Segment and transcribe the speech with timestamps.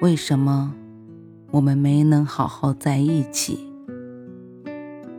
[0.00, 0.72] 为什么
[1.50, 3.58] 我们没能好好在一起？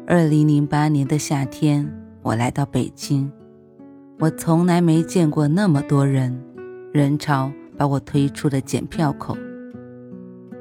[0.07, 1.85] 二零零八年的夏天，
[2.21, 3.29] 我来到北京，
[4.19, 6.41] 我从来没见过那么多人，
[6.93, 9.35] 人潮把我推出了检票口。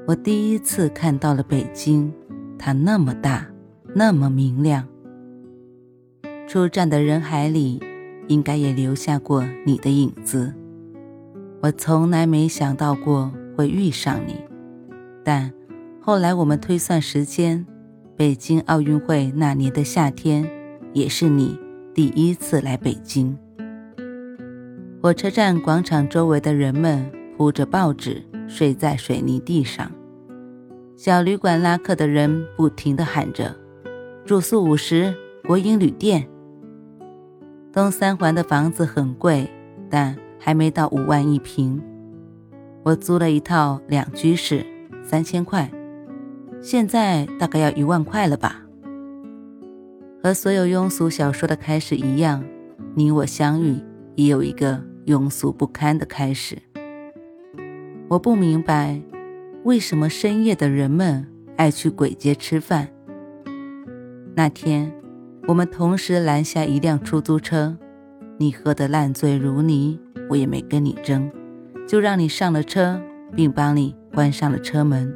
[0.04, 2.12] 我第一次看到了北京，
[2.59, 3.46] 它那么大，
[3.95, 4.84] 那么明亮。
[6.48, 7.80] 出站的人海里，
[8.26, 10.52] 应该也留下过你的影子。
[11.60, 13.32] 我从来没想到过。
[13.58, 14.36] 会遇上你，
[15.24, 15.52] 但
[16.01, 17.66] 后来我们推算时间，
[18.16, 20.48] 北京奥运会那年的夏天，
[20.92, 21.59] 也是你
[21.92, 23.37] 第一次来北京。
[25.02, 29.90] 火车站广场周围的人们铺着报纸，睡在水泥地上。
[30.96, 33.56] 小旅馆拉客的人不停地喊着
[34.24, 35.12] ：“住宿五十，
[35.45, 36.28] 国营旅店。”
[37.74, 39.50] 东三环的房子很贵，
[39.90, 41.82] 但还没到五万一平。
[42.88, 44.64] 我租了一套两居室，
[45.02, 45.70] 三千块，
[46.62, 48.62] 现在大概要一万块了吧。
[50.22, 52.42] 和所有庸俗小说的开始一样，
[52.94, 53.78] 你我相遇
[54.14, 56.56] 也有一个庸俗不堪的开始。
[58.09, 59.02] 我不明白，
[59.64, 61.26] 为什么深夜的人们
[61.59, 62.88] 爱去鬼街吃饭。
[64.34, 64.91] 那天，
[65.47, 67.76] 我们同时拦下一辆出租车，
[68.38, 70.00] 你喝得烂醉如泥，
[70.31, 71.31] 我也没跟你争。
[71.88, 73.00] 就让你上了车，
[73.34, 75.12] 并帮你关上了车门。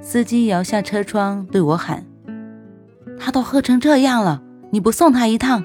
[0.00, 2.06] 司机摇下车窗对我喊
[3.20, 5.62] ：“他都喝成这样了，你不送他一趟？”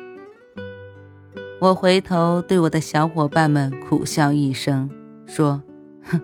[1.61, 4.89] 我回头对我的小伙伴们苦笑一声，
[5.25, 5.63] 说
[6.03, 6.19] ：“哼，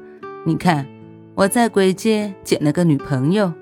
[0.46, 0.86] 你看
[1.34, 3.54] 我在鬼街捡了个女朋友。”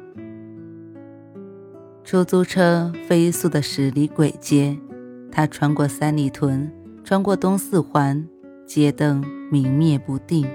[2.03, 4.75] 出租车飞速的驶离鬼街，
[5.31, 6.71] 它穿过三里屯，
[7.03, 8.27] 穿过东四环。
[8.67, 10.45] 街灯明灭不定，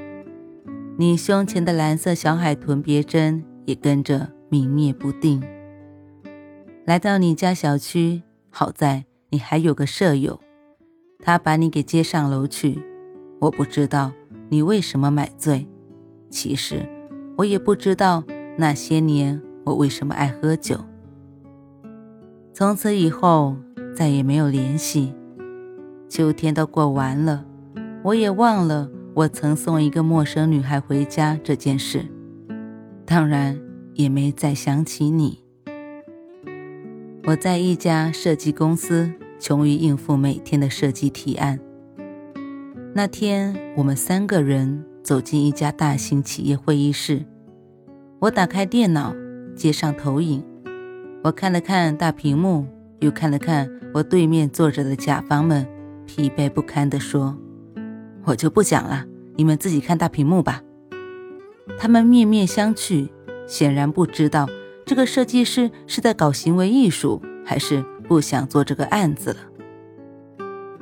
[0.99, 5.43] 你胸前的蓝色小海豚别针也跟着明灭不定。
[6.85, 10.39] 来到你家小区，好在你还有个舍友，
[11.21, 12.83] 他把你给接上楼去。
[13.41, 14.13] 我不知道
[14.51, 15.67] 你为什么买醉，
[16.29, 16.87] 其实
[17.39, 18.23] 我也不知道
[18.59, 20.79] 那些年我为什么爱喝酒。
[22.53, 23.57] 从此以后
[23.97, 25.15] 再也没有联系，
[26.11, 27.47] 秋天都过完了。
[28.05, 32.05] 我也忘了我曾送一个陌生女孩回家这件事，
[33.07, 33.57] 当然
[33.95, 35.39] 也没再想起你。
[37.25, 41.61] 我在一家设计公司，穷于应付每天的设计提案。
[42.93, 47.25] 那天，我们三个人走进一家大型企业会议室，
[48.19, 49.15] 我打开电脑，
[49.55, 50.43] 接上投影，
[51.23, 52.67] 我看了看大屏幕，
[52.99, 55.65] 又看了看我对面坐着的甲方们，
[56.05, 57.39] 疲惫不堪地说。
[58.25, 59.05] 我就不讲了，
[59.37, 60.63] 你们自己看大屏幕吧。
[61.79, 63.09] 他们面面相觑，
[63.47, 64.49] 显然不知道
[64.85, 69.37] 这个设计师是在搞行为艺术，还是不想做这个案子了。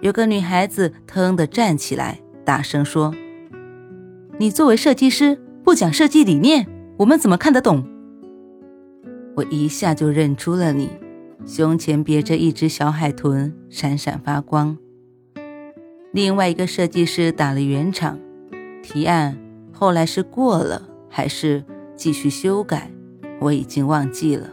[0.00, 3.14] 有个女孩子腾地站起来，大声说
[4.38, 6.66] ：“你作为设计师不讲设计理念，
[6.98, 7.86] 我们怎么看得懂？”
[9.36, 10.90] 我一下就认出了你，
[11.46, 14.76] 胸前别着一只小海豚，闪闪发光。
[16.12, 18.18] 另外一个设计师打了圆场，
[18.82, 19.38] 提案
[19.72, 22.90] 后来是过了还是继续修改，
[23.40, 24.50] 我已经忘记了。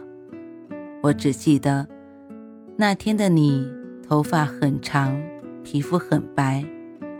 [1.02, 1.88] 我只记得
[2.76, 3.68] 那天的你，
[4.08, 5.20] 头发很长，
[5.64, 6.64] 皮肤很白，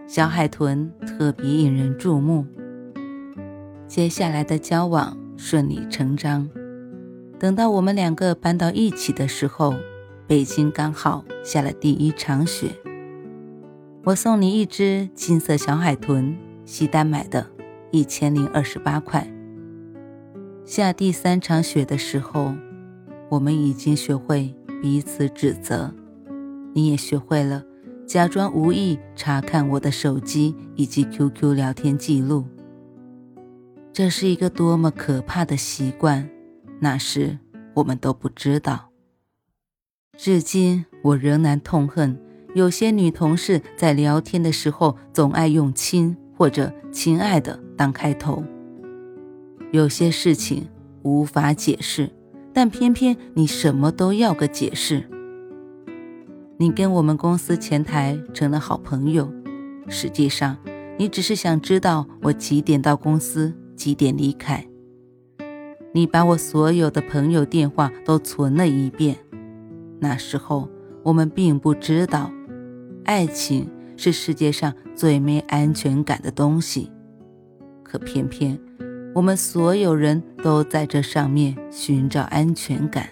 [0.06, 2.46] 小海豚特别引人注目。
[3.88, 6.49] 接下来的交往顺理成章。
[7.41, 9.75] 等到我们两个搬到一起的时候，
[10.29, 12.69] 北京刚好下了第一场雪。
[14.08, 16.34] 我送你一只金色小海豚，
[16.64, 17.46] 西单买的，
[17.90, 19.31] 一千零二十八块。
[20.64, 22.55] 下第三场雪的时候，
[23.28, 25.93] 我们已经学会彼此指责，
[26.72, 27.62] 你也学会了
[28.06, 32.46] 假装无意查看我的手机以及 QQ 聊天记录。
[33.93, 36.26] 这是一个多么可怕的习惯，
[36.81, 37.38] 那时
[37.75, 38.88] 我们都不知道。
[40.16, 42.19] 至今我仍然痛恨。
[42.54, 48.42] 有些女同事在聊天的时候总爱用“亲”或者“亲爱的”当开头，
[49.70, 50.66] 有些事情
[51.02, 52.10] 无法解释，
[52.52, 55.08] 但偏偏你什么都要个解释。
[56.56, 59.30] 你跟我们公司前台成了好朋友，
[59.88, 60.56] 实际上
[60.96, 64.66] 你只是想知道我几点到公司，几点离开。
[65.92, 69.16] 你把我所有的朋友电话都存了一遍。
[70.00, 70.68] 那时候
[71.02, 72.30] 我们并不知道，
[73.08, 73.66] 爱情
[73.96, 76.93] 是世界上最没安全感的东西，
[77.82, 78.60] 可偏偏
[79.14, 83.08] 我们所有人都在这上面寻找安全感。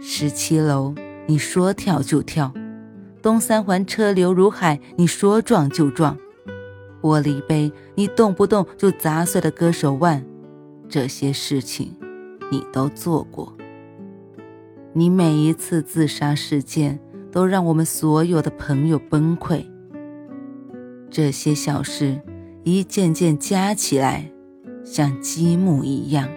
[0.00, 0.94] 十七楼。
[1.26, 2.52] 你说跳就跳，
[3.22, 6.18] 东三环车流如海，你说撞就撞，
[7.00, 10.22] 玻璃杯你动不动就砸碎了割手腕，
[10.86, 11.96] 这些事情
[12.52, 13.56] 你都做过。
[14.92, 17.00] 你每一次自杀事件
[17.34, 19.66] 都让我们所有的朋友崩溃。
[21.10, 22.20] 这些小事
[22.62, 24.30] 一件件加起来，
[24.84, 26.28] 像积木一样，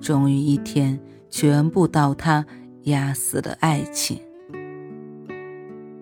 [0.00, 2.46] 终于一天全部倒塌。
[2.84, 4.18] 压死了爱情。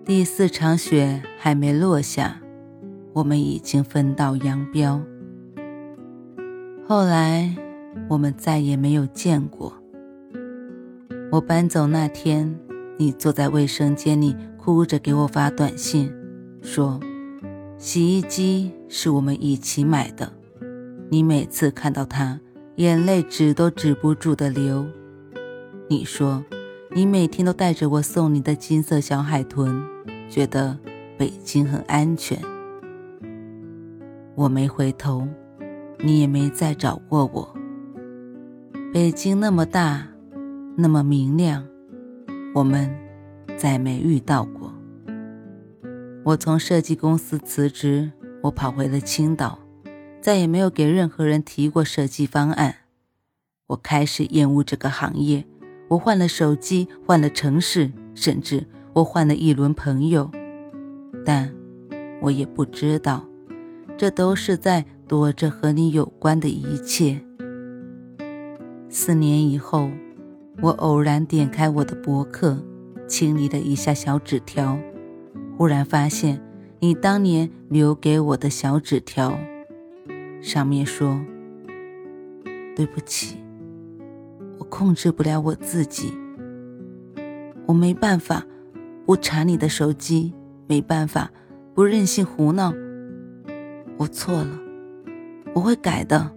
[0.05, 2.39] 第四场雪还没落下，
[3.11, 5.01] 我们已经分道扬镳。
[6.87, 7.53] 后来
[8.07, 9.73] 我们再也没有见过。
[11.29, 12.57] 我搬走那天，
[12.97, 16.11] 你坐在卫生间里哭着给我发短信，
[16.61, 16.99] 说
[17.77, 20.33] 洗衣机是我们一起买的。
[21.09, 22.39] 你每次看到它，
[22.75, 24.85] 眼泪止都止不住的流。
[25.89, 26.43] 你说。
[26.89, 29.83] 你每天都带着我送你的金色小海豚，
[30.27, 30.75] 觉得
[31.15, 32.39] 北京很安全。
[34.33, 35.27] 我没回头，
[35.99, 37.55] 你也没再找过我。
[38.91, 40.07] 北京那么大，
[40.75, 41.67] 那么明亮，
[42.57, 42.89] 我们
[43.55, 44.73] 再没遇到过。
[46.23, 48.11] 我从设计公司辞职，
[48.41, 49.59] 我跑回了青岛，
[50.19, 52.77] 再也没有给任何人提过设计方案。
[53.67, 55.45] 我开始厌恶这个行业。
[55.89, 60.31] 我换了手机，换了城市，甚至我换了一轮朋友，
[61.23, 61.53] 但
[62.23, 63.23] 我也不知道，
[63.95, 67.21] 这都是在躲着和你有关的一切。
[68.89, 69.91] 四年以后，
[70.59, 72.57] 我偶然点开我的博客，
[73.07, 74.77] 清理了一下小纸条，
[75.55, 76.41] 忽然发现
[76.79, 79.37] 你当年留给我的小纸条，
[80.41, 81.21] 上面说
[82.75, 83.37] ：“对不起。”
[84.57, 86.11] 我控制不了我自己，
[87.67, 88.43] 我没办法
[89.05, 90.33] 不查你的手机，
[90.65, 91.29] 没办法
[91.75, 92.73] 不任性胡闹。
[93.97, 94.59] 我错了，
[95.53, 96.31] 我会改的。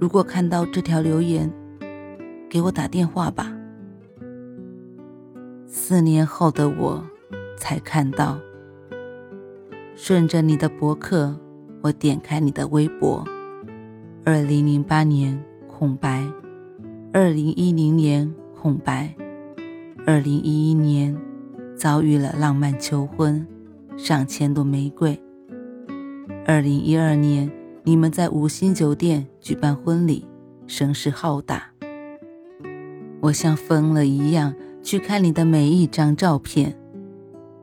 [0.00, 1.48] 如果看到这条留言，
[2.48, 3.52] 给我打电话吧。
[5.66, 7.04] 四年后的我
[7.56, 8.38] 才看到，
[9.94, 11.38] 顺着你的博客，
[11.82, 13.22] 我点开你的微博，
[14.24, 16.26] 二零零八年空白。
[17.12, 19.14] 二零一零年空白，
[20.06, 21.16] 二零一一年
[21.76, 23.46] 遭遇了浪漫求婚，
[23.96, 25.18] 上千朵玫瑰。
[26.46, 27.50] 二零一二年，
[27.82, 30.26] 你们在五星酒店举办婚礼，
[30.66, 31.70] 声势浩大。
[33.28, 36.74] 我像疯了一样去看你的每一张照片，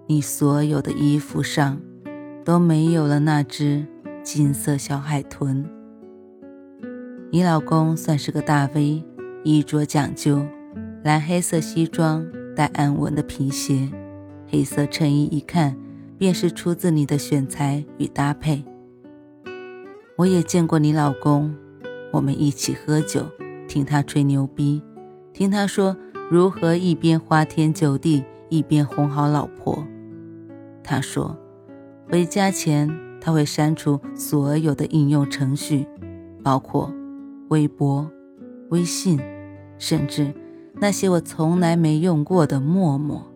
[0.05, 1.81] 你所有的衣服上
[2.43, 3.83] 都没有了那只
[4.21, 5.65] 金色小海豚。
[7.31, 9.03] 你老公算是个大 V。
[9.43, 10.43] 衣着讲究，
[11.03, 13.91] 蓝黑色西装，带暗纹的皮鞋，
[14.47, 15.77] 黑色衬衣，一看
[16.17, 18.63] 便是出自你的选材与搭配。
[20.15, 21.55] 我也见过你老公，
[22.11, 23.23] 我们一起喝酒，
[23.67, 24.81] 听他吹牛逼，
[25.35, 25.97] 听他说
[26.31, 29.85] 如何一边花天酒地，一边哄好老婆。
[30.81, 31.37] 他说，
[32.09, 32.89] 回家前
[33.19, 35.85] 他会删除所有的应用程序，
[36.41, 36.89] 包括
[37.49, 38.09] 微博、
[38.69, 39.19] 微信。
[39.77, 40.33] 甚至
[40.75, 43.29] 那些我从来没用过的陌陌。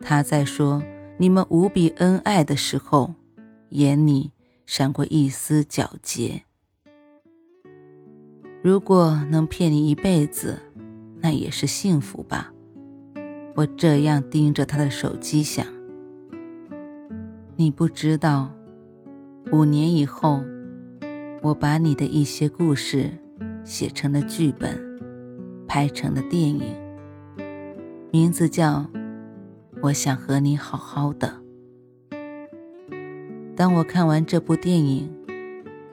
[0.00, 0.82] 他在说
[1.18, 3.12] 你们无比恩爱的时候，
[3.68, 4.32] 眼里
[4.64, 6.44] 闪过一丝皎洁。
[8.64, 10.58] 如果能骗你一辈子，
[11.20, 12.50] 那也是幸福吧。
[13.54, 15.66] 我这样盯着他的手机想，
[17.56, 18.50] 你不知道，
[19.52, 20.40] 五年以后，
[21.42, 23.10] 我把你的一些故事
[23.64, 24.82] 写成了剧本。
[25.68, 26.62] 拍成的电影，
[28.10, 28.76] 名字叫
[29.82, 31.42] 《我想和你好好的》。
[33.54, 35.10] 当我看完这部电影，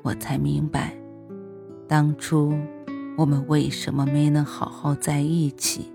[0.03, 0.95] 我才明白，
[1.91, 2.57] 当初
[3.17, 5.91] 我们为什么没能好好在一起。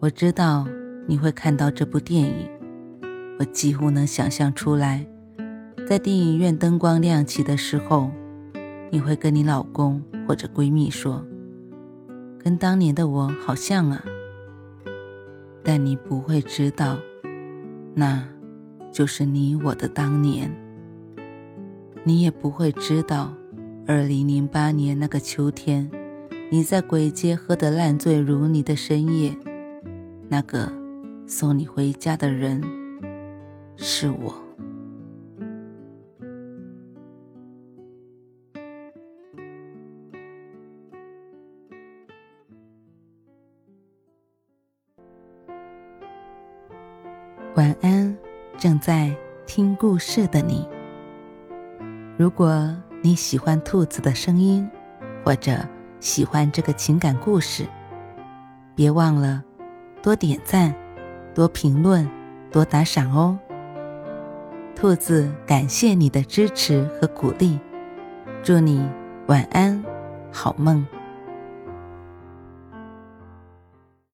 [0.00, 0.66] 我知道
[1.06, 2.48] 你会看到这部电影，
[3.38, 5.06] 我几乎能想象出来，
[5.86, 8.10] 在电影院灯光亮起的时候，
[8.90, 11.22] 你会跟你老公或者闺蜜说
[12.42, 14.02] ：“跟当年的我好像啊。”
[15.62, 16.96] 但你不会知道，
[17.94, 18.26] 那
[18.90, 20.50] 就是你我的当年。
[22.04, 23.34] 你也不会知道，
[23.88, 25.88] 二零零八年那个秋天，
[26.50, 29.32] 你在鬼街喝得烂醉如泥的深夜，
[30.28, 30.72] 那个
[31.24, 32.60] 送你回家的人
[33.76, 34.34] 是我。
[47.54, 48.18] 晚安，
[48.58, 49.16] 正在
[49.46, 50.68] 听故事的你。
[52.18, 52.76] 如果
[53.06, 54.68] 你喜欢兔子的声音，
[55.24, 55.56] 或者
[56.00, 57.64] 喜欢这个情感故事，
[58.74, 59.44] 别忘了
[60.02, 60.74] 多点赞、
[61.32, 62.10] 多评论、
[62.50, 63.38] 多打赏哦。
[64.74, 67.60] 兔子感谢你的支持和鼓励，
[68.42, 68.84] 祝你
[69.28, 69.80] 晚安，
[70.32, 70.84] 好梦。